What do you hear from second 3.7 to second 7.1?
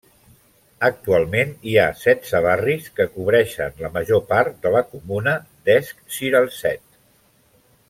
la major part de la comuna d'Esch-sur-Alzette.